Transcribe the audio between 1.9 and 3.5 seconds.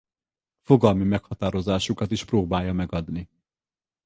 is próbálja megadni.